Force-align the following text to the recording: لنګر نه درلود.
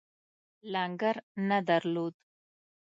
لنګر 0.71 1.15
نه 1.49 1.57
درلود. 1.67 2.13